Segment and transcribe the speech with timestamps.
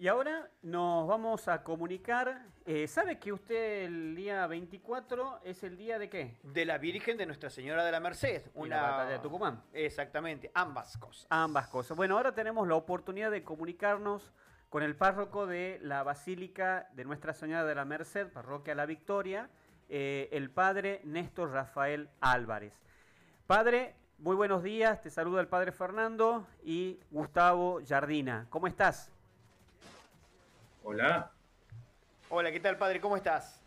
[0.00, 2.46] Y ahora nos vamos a comunicar.
[2.64, 6.38] Eh, ¿Sabe que usted el día 24 es el día de qué?
[6.44, 8.48] De la Virgen de Nuestra Señora de la Merced.
[8.54, 9.64] Una la batalla de Tucumán.
[9.72, 11.26] Exactamente, ambas cosas.
[11.30, 11.96] Ambas cosas.
[11.96, 14.32] Bueno, ahora tenemos la oportunidad de comunicarnos
[14.68, 19.50] con el párroco de la Basílica de Nuestra Señora de la Merced, Parroquia La Victoria,
[19.88, 22.72] eh, el padre Néstor Rafael Álvarez.
[23.48, 25.02] Padre, muy buenos días.
[25.02, 28.46] Te saluda el padre Fernando y Gustavo Jardina.
[28.48, 29.10] ¿Cómo estás?
[30.90, 31.30] Hola.
[32.30, 32.98] Hola, ¿qué tal, padre?
[32.98, 33.60] ¿Cómo estás?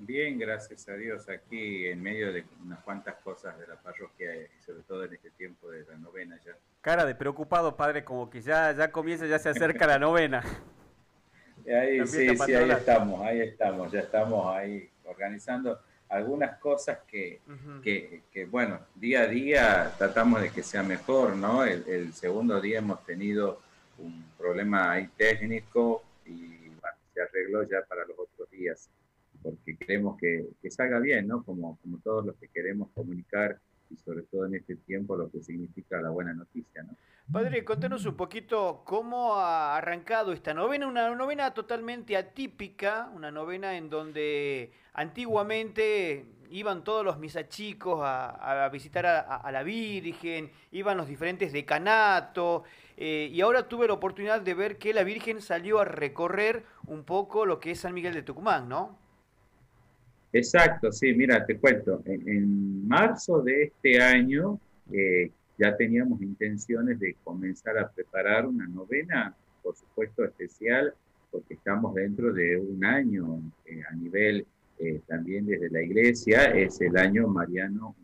[0.00, 4.48] Bien, gracias a Dios, aquí en medio de unas cuantas cosas de la parroquia y
[4.60, 6.56] sobre todo en este tiempo de la novena ya.
[6.80, 10.42] Cara de preocupado, padre, como que ya, ya comienza, ya se acerca la novena.
[11.64, 17.40] Ahí, sí, sí, ahí estamos, ahí estamos, ya estamos ahí organizando algunas cosas que,
[17.84, 21.62] que, bueno, día a día tratamos de que sea mejor, ¿no?
[21.62, 23.60] el segundo día hemos tenido
[24.00, 26.70] un problema ahí técnico y
[27.14, 28.88] se arregló ya para los otros días,
[29.42, 31.42] porque queremos que, que salga bien, ¿no?
[31.42, 33.58] Como, como todos los que queremos comunicar
[33.90, 36.96] y sobre todo en este tiempo lo que significa la buena noticia, ¿no?
[37.32, 43.76] Padre, contanos un poquito cómo ha arrancado esta novena, una novena totalmente atípica, una novena
[43.76, 51.08] en donde antiguamente iban todos los misachicos a, a visitar a, la Virgen, iban los
[51.08, 52.62] diferentes decanatos,
[52.96, 57.04] eh, y ahora tuve la oportunidad de ver que la Virgen salió a recorrer un
[57.04, 58.98] poco lo que es San Miguel de Tucumán, ¿no?
[60.32, 64.60] Exacto, sí, mira, te cuento, en, marzo de este año
[64.92, 70.94] eh, ya teníamos intenciones de comenzar a preparar una novena, por supuesto especial,
[71.30, 74.46] porque estamos dentro de un año eh, a nivel
[75.06, 77.94] también desde la iglesia, es el año mariano,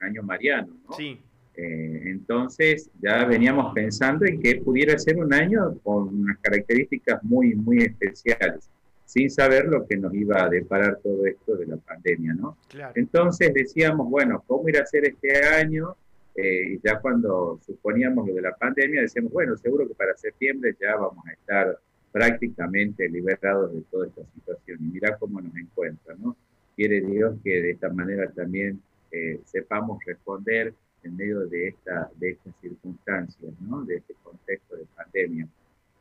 [0.00, 0.96] año mariano, ¿no?
[0.96, 1.20] Sí.
[1.56, 7.54] Eh, entonces ya veníamos pensando en que pudiera ser un año con unas características muy,
[7.54, 8.68] muy especiales,
[9.04, 12.56] sin saber lo que nos iba a deparar todo esto de la pandemia, ¿no?
[12.96, 15.96] Entonces decíamos, bueno, ¿cómo ir a ser este año?
[16.34, 20.74] Eh, y ya cuando suponíamos lo de la pandemia, decíamos, bueno, seguro que para septiembre
[20.80, 21.78] ya vamos a estar
[22.14, 24.78] prácticamente liberados de toda esta situación.
[24.82, 26.36] Y mira cómo nos encuentra, ¿no?
[26.76, 28.80] Quiere Dios que de esta manera también
[29.10, 30.72] eh, sepamos responder
[31.02, 33.82] en medio de, esta, de estas circunstancias, ¿no?
[33.82, 35.48] de este contexto de pandemia.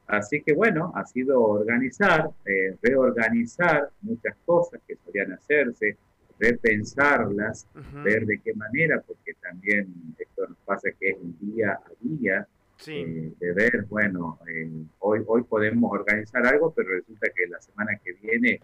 [0.05, 5.97] Así que bueno, ha sido organizar, eh, reorganizar muchas cosas que podían hacerse,
[6.37, 7.65] repensarlas,
[8.03, 12.47] ver de qué manera, porque también esto nos pasa que es un día a día,
[12.87, 17.99] eh, de ver, bueno, eh, hoy, hoy podemos organizar algo, pero resulta que la semana
[18.03, 18.59] que viene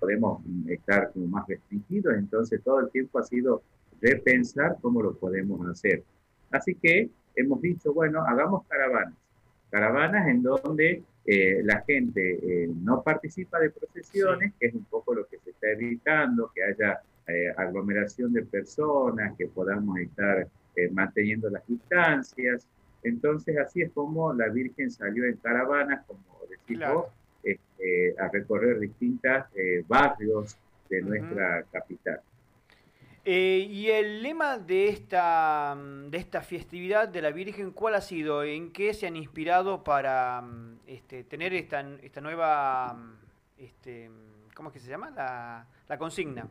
[0.00, 3.62] podemos estar como más restringidos, entonces todo el tiempo ha sido
[4.00, 6.02] repensar cómo lo podemos hacer.
[6.50, 9.14] Así que hemos dicho, bueno, hagamos caravanas,
[9.70, 15.12] caravanas en donde eh, la gente eh, no participa de procesiones, que es un poco
[15.12, 20.46] lo que se está evitando, que haya eh, aglomeración de personas, que podamos estar
[20.92, 22.66] manteniendo las distancias.
[23.06, 26.80] Entonces, así es como la Virgen salió en caravanas, como decís
[27.42, 29.44] este, a recorrer distintos
[29.86, 30.58] barrios
[30.88, 32.20] de nuestra capital.
[33.28, 35.76] Eh, y el lema de esta,
[36.08, 38.44] de esta festividad de la Virgen, ¿cuál ha sido?
[38.44, 40.44] ¿En qué se han inspirado para
[40.86, 42.96] este, tener esta, esta nueva,
[43.58, 44.08] este,
[44.54, 45.10] ¿cómo es que se llama?
[45.10, 46.48] La, la consigna.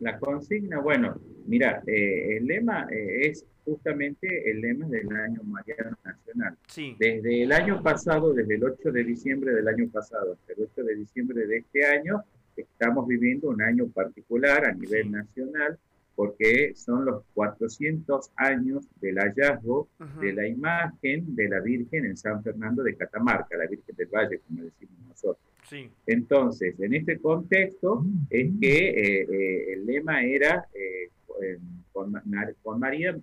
[0.00, 5.96] La consigna, bueno, mira, eh, el lema eh, es justamente el lema del año Mariano
[6.04, 6.56] Nacional.
[6.68, 6.96] Sí.
[6.98, 10.84] Desde el año pasado, desde el 8 de diciembre del año pasado hasta el 8
[10.84, 12.22] de diciembre de este año,
[12.56, 15.78] estamos viviendo un año particular a nivel nacional
[16.16, 22.42] porque son los 400 años del hallazgo de la imagen de la Virgen en San
[22.42, 25.46] Fernando de Catamarca, la Virgen del Valle, como decimos nosotros.
[25.68, 25.90] Sí.
[26.06, 31.58] Entonces, en este contexto es que eh, eh, el lema era eh,
[31.92, 32.14] con,
[32.62, 33.16] con, María,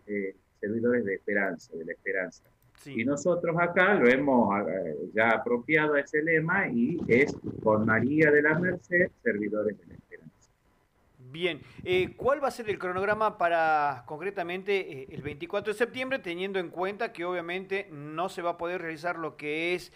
[0.59, 2.44] servidores de esperanza, de la esperanza.
[2.86, 8.29] Y nosotros acá lo hemos eh, ya apropiado a ese lema y es por María
[8.29, 10.50] de la Merced, servidores de la esperanza.
[11.17, 16.20] Bien, eh, ¿cuál va a ser el cronograma para concretamente eh, el 24 de septiembre,
[16.20, 19.91] teniendo en cuenta que obviamente no se va a poder realizar lo que es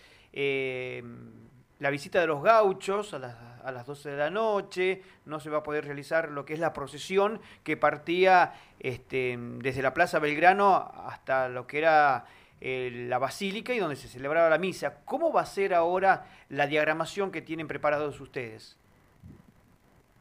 [1.80, 5.50] la visita de los gauchos a las, a las 12 de la noche, no se
[5.50, 10.20] va a poder realizar lo que es la procesión que partía este, desde la Plaza
[10.20, 12.26] Belgrano hasta lo que era
[12.60, 15.02] eh, la basílica y donde se celebraba la misa.
[15.06, 18.78] ¿Cómo va a ser ahora la diagramación que tienen preparados ustedes?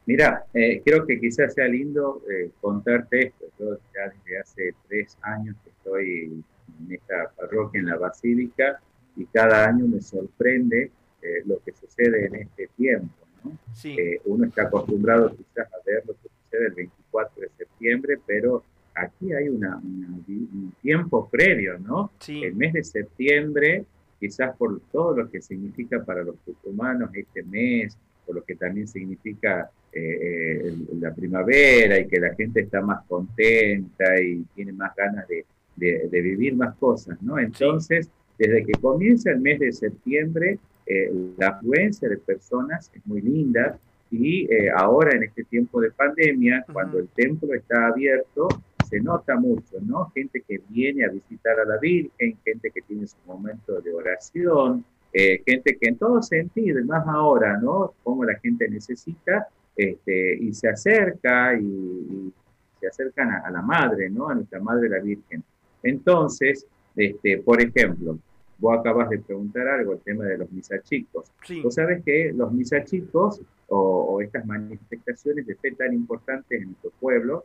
[0.05, 3.47] Mira, eh, creo que quizás sea lindo eh, contarte esto.
[3.59, 6.45] Yo ya desde hace tres años que estoy
[6.79, 8.81] en esta parroquia, en la basílica,
[9.17, 10.91] y cada año me sorprende
[11.27, 13.15] eh, lo que sucede en este tiempo.
[13.43, 13.59] ¿no?
[13.85, 18.63] Eh, uno está acostumbrado quizás a ver lo que sucede el 24 de septiembre, pero
[18.95, 22.13] aquí hay una, un tiempo previo, ¿no?
[22.29, 23.85] El mes de septiembre,
[24.21, 28.87] quizás por todo lo que significa para los humanos este mes, por lo que también
[28.87, 35.27] significa eh, la primavera y que la gente está más contenta y tiene más ganas
[35.29, 35.45] de,
[35.77, 37.39] de, vivir más cosas, ¿no?
[37.39, 38.09] Entonces,
[38.39, 43.79] desde que comienza el mes de septiembre, eh, la afluencia de personas es muy linda
[44.11, 48.49] y eh, ahora en este tiempo de pandemia, cuando el templo está abierto,
[48.89, 50.11] se nota mucho, ¿no?
[50.11, 54.85] Gente que viene a visitar a la Virgen, gente que tiene su momento de oración,
[55.13, 57.95] eh, gente que en todo sentido, más ahora, ¿no?
[58.05, 62.33] Como la gente necesita, este, y se acerca y,
[62.79, 64.29] se acercan a, a, la Madre, ¿no?
[64.29, 65.43] A nuestra Madre la Virgen.
[65.83, 68.19] Entonces, este, por ejemplo,
[68.59, 71.31] vos acabas de preguntar algo, el tema de los misachicos.
[71.45, 71.61] Sí.
[71.63, 76.91] Vos sabés que los misachicos o, o estas manifestaciones de fe tan importantes en nuestro
[77.01, 77.45] pueblo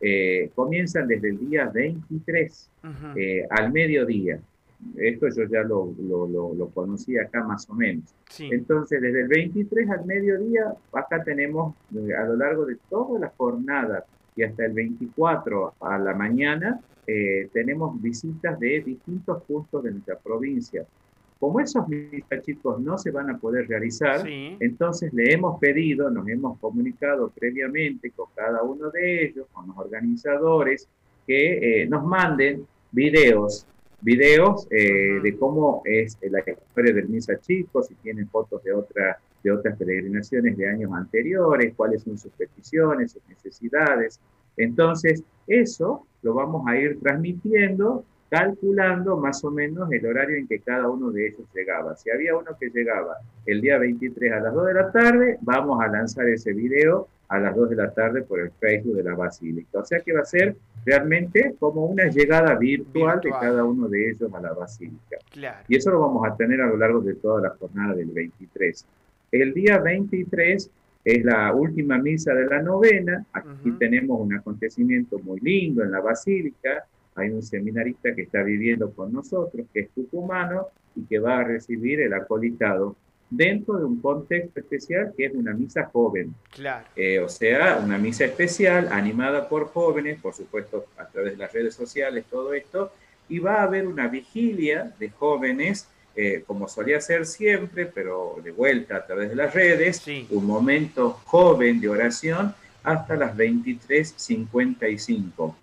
[0.00, 2.70] eh, comienzan desde el día 23
[3.16, 4.40] eh, al mediodía.
[4.96, 8.14] Esto yo ya lo, lo, lo, conocí acá más o menos.
[8.38, 13.28] Entonces, desde el 23 al mediodía, acá tenemos eh, a lo largo de toda la
[13.36, 14.06] jornada
[14.40, 20.18] y hasta el 24 a la mañana, eh, tenemos visitas de distintos puntos de nuestra
[20.18, 20.86] provincia.
[21.38, 21.84] Como esos
[22.42, 28.10] chicos no se van a poder realizar, entonces le hemos pedido, nos hemos comunicado previamente
[28.12, 30.88] con cada uno de ellos, con los organizadores,
[31.26, 33.66] que eh, nos manden videos,
[34.00, 39.18] videos eh, de cómo es la historia del Misa Chicos, si tienen fotos de, otra,
[39.42, 44.20] de otras peregrinaciones de años anteriores, cuáles son sus peticiones, sus necesidades.
[44.56, 50.60] Entonces, eso lo vamos a ir transmitiendo, calculando más o menos el horario en que
[50.60, 51.96] cada uno de ellos llegaba.
[51.96, 53.16] Si había uno que llegaba
[53.46, 57.38] el día 23 a las 2 de la tarde, vamos a lanzar ese video a
[57.38, 59.78] las 2 de la tarde por el Facebook de la Basílica.
[59.78, 64.10] O sea que va a ser realmente como una llegada virtual, de cada uno de
[64.10, 65.16] ellos a la Basílica.
[65.68, 68.84] Y eso lo vamos a tener a lo largo de toda la jornada del 23.
[69.32, 70.70] El día 23
[71.04, 73.24] es la última misa de la novena.
[73.32, 76.84] Aquí tenemos un acontecimiento muy lindo en la basílica.
[77.14, 80.66] Hay un seminarista que está viviendo con nosotros, que es tucumano
[80.96, 82.96] y que va a recibir el acolitado
[83.30, 86.34] dentro de un contexto especial que es una misa joven.
[86.52, 86.86] Claro.
[86.96, 91.52] Eh, o sea, una misa especial animada por jóvenes, por supuesto a través de las
[91.52, 92.92] redes sociales, todo esto.
[93.28, 98.50] Y va a haber una vigilia de jóvenes eh, como solía ser siempre, pero de
[98.50, 105.54] vuelta a través de las redes, un momento joven de oración hasta las 23.55.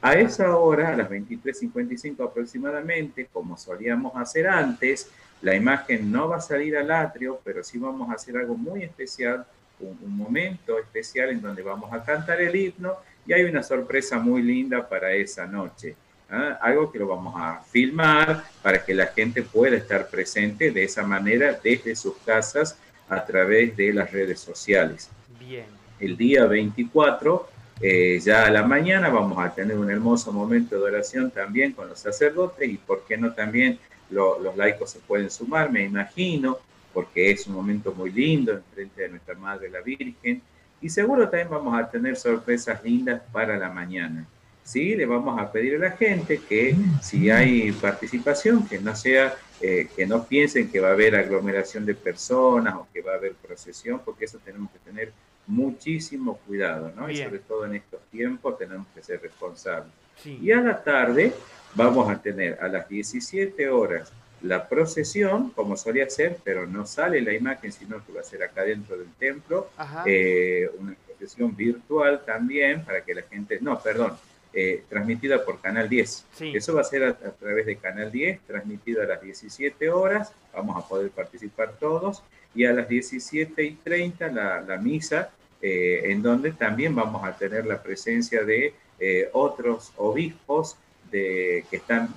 [0.00, 5.08] A esa hora, a las 23.55 aproximadamente, como solíamos hacer antes,
[5.42, 8.82] la imagen no va a salir al atrio, pero sí vamos a hacer algo muy
[8.82, 9.46] especial,
[9.80, 12.96] un momento especial en donde vamos a cantar el himno
[13.26, 15.94] y hay una sorpresa muy linda para esa noche.
[16.32, 16.58] ¿Ah?
[16.60, 21.04] algo que lo vamos a filmar para que la gente pueda estar presente de esa
[21.04, 22.76] manera desde sus casas
[23.08, 25.10] a través de las redes sociales.
[25.38, 25.66] Bien.
[26.00, 27.48] El día 24,
[27.80, 31.88] eh, ya a la mañana, vamos a tener un hermoso momento de oración también con
[31.88, 33.78] los sacerdotes y por qué no también
[34.10, 36.58] los laicos se pueden sumar, me imagino,
[36.92, 40.42] porque es un momento muy lindo en frente de nuestra Madre la Virgen.
[40.82, 44.26] Y seguro también vamos a tener sorpresas lindas para la mañana.
[44.64, 44.96] ¿Sí?
[44.96, 49.88] Le vamos a pedir a la gente que si hay participación, que no sea, eh,
[49.94, 53.34] que no piensen que va a haber aglomeración de personas o que va a haber
[53.34, 55.12] procesión, porque eso tenemos que tener
[55.46, 57.10] muchísimo cuidado, ¿no?
[57.10, 59.92] Y sobre todo en estos tiempos tenemos que ser responsables.
[60.24, 61.32] Y a la tarde
[61.74, 67.20] vamos a tener a las 17 horas la procesión, como solía ser, pero no sale
[67.20, 69.70] la imagen, sino que va a ser acá dentro del templo,
[70.04, 74.16] eh, una procesión virtual también para que la gente, no, perdón,
[74.54, 76.26] eh, transmitida por Canal 10.
[76.40, 80.76] Eso va a ser a, través de Canal 10, transmitida a las 17 horas, vamos
[80.76, 82.22] a poder participar todos,
[82.54, 85.30] y a las 17 y 30 la, la misa,
[85.62, 90.76] eh, en donde también vamos a tener la presencia de eh, otros obispos
[91.10, 92.08] de, que están,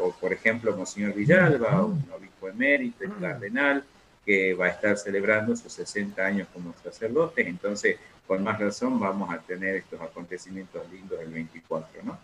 [0.00, 3.84] o por ejemplo, Monseñor Villalba, un obispo emérito, el cardenal,
[4.28, 9.32] que va a estar celebrando sus 60 años como sacerdote, entonces con más razón vamos
[9.32, 12.18] a tener estos acontecimientos lindos el 24, ¿no?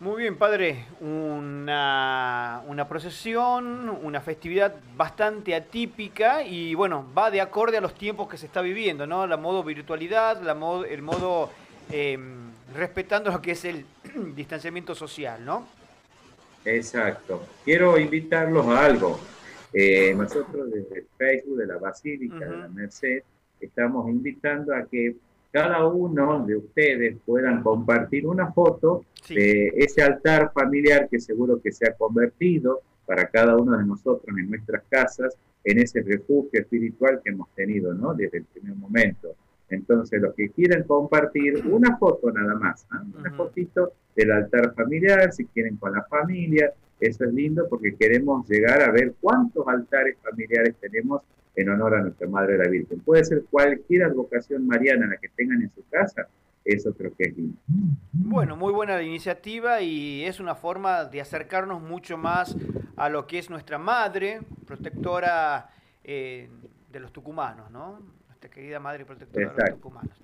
[0.00, 7.78] Muy bien, padre, una, una, procesión, una festividad bastante atípica y bueno, va de acorde
[7.78, 9.26] a los tiempos que se está viviendo, ¿no?
[9.26, 11.50] La modo virtualidad, la modo, el modo
[11.90, 13.86] em, respetando lo que es el
[14.36, 15.66] distanciamiento social, ¿no?
[16.66, 17.42] Exacto.
[17.64, 19.18] Quiero invitarlos a algo
[19.72, 23.22] eh, nosotros desde Facebook de la Basílica de la Merced
[23.60, 25.16] estamos invitando a que
[25.50, 31.72] cada uno de ustedes puedan compartir una foto de ese altar familiar que seguro que
[31.72, 37.20] se ha convertido para cada uno de nosotros en nuestras casas en ese refugio espiritual
[37.22, 38.14] que hemos tenido, ¿no?
[38.14, 39.34] Desde el primer momento.
[39.70, 43.02] Entonces, los que quieran compartir una foto nada más, ¿ah?
[43.18, 48.48] una fotito del altar familiar, si quieren con la familia, eso es lindo porque queremos
[48.48, 51.22] llegar a ver cuántos altares familiares tenemos
[51.54, 53.00] en honor a nuestra Madre la Virgen.
[53.00, 56.28] Puede ser cualquier advocación mariana la que tengan en su casa,
[56.64, 57.58] eso creo que es lindo.
[58.12, 62.56] Bueno, muy buena la iniciativa y es una forma de acercarnos mucho más
[62.96, 65.70] a lo que es nuestra Madre, protectora
[66.04, 66.48] eh,
[66.92, 68.00] de los tucumanos, ¿no?
[68.26, 70.16] Nuestra querida Madre protectora de los tucumanos.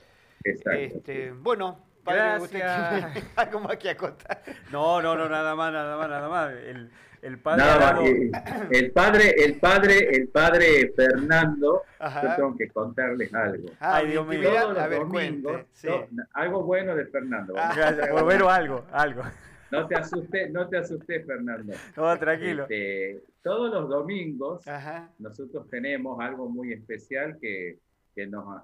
[0.45, 0.79] Exacto.
[0.79, 3.17] Este, bueno, Padre, Gracias.
[3.17, 4.43] ¿usted algo más que acotar?
[4.71, 6.53] No, no, no, nada más, nada más, nada más.
[6.53, 6.91] El,
[7.23, 7.65] el padre,
[8.71, 13.71] el padre, el padre, el padre Fernando, yo tengo que contarles algo.
[13.81, 15.63] Ay, Dios mío, a ver, domingos,
[16.35, 17.55] algo bueno de Fernando.
[17.57, 19.23] Ah, gracias, por ver algo, algo.
[19.71, 21.73] No te asustes, no te asustes, Fernando.
[21.97, 22.65] No, tranquilo.
[22.65, 24.63] Este, todos los domingos
[25.19, 27.79] nosotros tenemos algo muy especial que,
[28.15, 28.63] que nos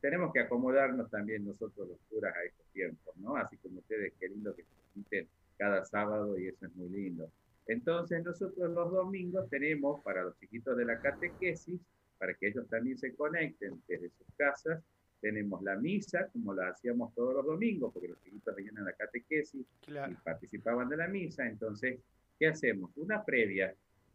[0.00, 3.36] tenemos que acomodarnos también nosotros los curas a estos tiempos, ¿no?
[3.36, 4.64] Así como ustedes, qué lindo que
[5.08, 5.26] se
[5.56, 7.30] cada sábado y eso es muy lindo.
[7.66, 11.80] Entonces nosotros los domingos tenemos para los chiquitos de la catequesis,
[12.18, 14.82] para que ellos también se conecten desde sus casas,
[15.20, 18.92] tenemos la misa, como la hacíamos todos los domingos, porque los chiquitos venían a la
[18.92, 21.46] catequesis y participaban de la misa.
[21.46, 21.98] Entonces,
[22.38, 22.90] ¿qué hacemos?
[22.96, 23.74] Una previa.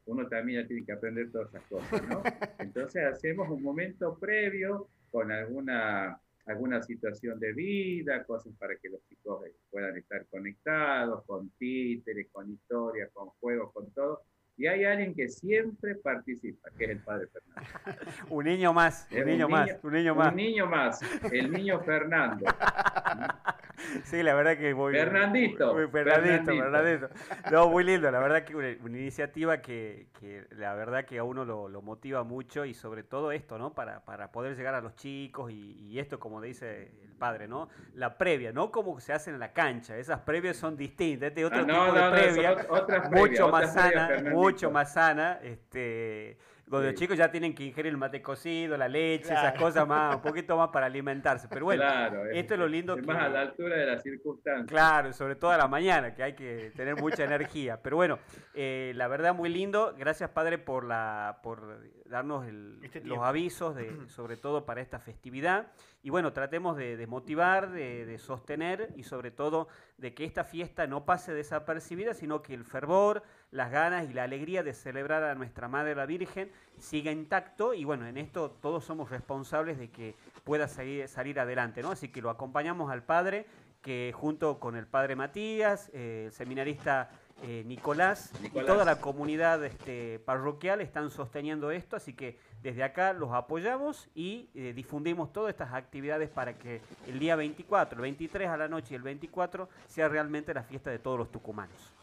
[0.10, 2.24] Uno también ya tiene que aprender todas esas cosas, ¿no?
[2.60, 9.06] Entonces hacemos un momento previo con alguna alguna situación de vida, cosas para que los
[9.08, 14.24] chicos eh, puedan estar conectados, con títeres, con historias, con juegos, con todo.
[14.60, 18.12] Y hay alguien que siempre participa, que es el padre Fernando.
[18.30, 20.32] un niño más, un, niño, más, un niño más.
[20.32, 21.00] Un niño más,
[21.32, 22.46] el niño Fernando.
[24.04, 25.74] sí, la verdad que muy Fernandito.
[25.74, 27.10] Muy, Fernandito, Fernandito,
[27.50, 31.46] No, muy lindo, la verdad que una, iniciativa que, que, la verdad que a uno
[31.46, 33.74] lo, lo, motiva mucho y sobre todo esto, ¿no?
[33.74, 37.70] Para, para poder llegar a los chicos y, y, esto, como dice el padre, ¿no?
[37.96, 41.60] La previa, no como se hace en la cancha, esas previas son distintas, este otro
[41.60, 42.68] ah, tipo no, de no, previa,
[43.12, 46.38] mucho más sana, mucho más sana, este
[46.70, 50.22] los chicos ya tienen que ingerir el mate cocido, la leche, esas cosas más, un
[50.22, 51.48] poquito más para alimentarse.
[51.50, 51.84] Pero bueno,
[52.32, 54.68] esto es lo lindo es Más a la altura de las circunstancias.
[54.68, 57.82] Claro, sobre todo a la mañana, que hay que tener mucha energía.
[57.82, 58.20] Pero bueno,
[58.53, 59.96] eh, la verdad muy lindo.
[59.98, 62.46] Gracias, Padre, por, la, por darnos
[62.84, 65.72] este los avisos, de, sobre todo para esta festividad.
[66.03, 69.68] Y bueno, tratemos de, motivar, de, sostener y sobre todo
[70.00, 74.24] de que esta fiesta no pase desapercibida, sino que el fervor, las ganas y la
[74.24, 78.86] alegría de celebrar a nuestra Madre la Virgen siga intacto y bueno, en esto todos
[78.86, 81.91] somos responsables de que pueda salir, salir adelante, ¿no?
[81.91, 83.46] Así que lo acompañamos al Padre,
[83.82, 87.10] que junto con el Padre Matías, eh, el seminarista
[87.43, 93.13] eh, Nicolás, y toda la comunidad este, parroquial están sosteniendo esto, así que desde acá
[93.13, 98.50] los apoyamos y eh, difundimos todas estas actividades para que el día 24, el 23
[98.50, 101.93] a la noche y el 24 sea realmente la fiesta de todos los tucumanos.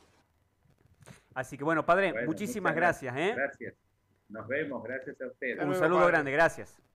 [1.34, 3.14] Así que bueno, padre, muchísimas gracias.
[3.14, 3.34] ¿eh?
[3.36, 3.74] Gracias.
[4.30, 5.62] Nos vemos, gracias a ustedes.
[5.62, 6.80] Un saludo grande, gracias.